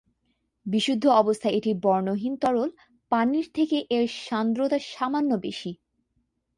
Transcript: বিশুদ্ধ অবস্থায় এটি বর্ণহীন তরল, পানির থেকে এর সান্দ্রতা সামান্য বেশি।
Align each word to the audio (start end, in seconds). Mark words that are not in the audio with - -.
বিশুদ্ধ 0.65 1.05
অবস্থায় 1.21 1.55
এটি 1.55 1.71
বর্ণহীন 1.83 2.33
তরল, 2.37 2.69
পানির 3.11 3.47
থেকে 3.53 3.77
এর 3.89 4.05
সান্দ্রতা 4.23 4.79
সামান্য 4.91 5.31
বেশি। 5.45 5.71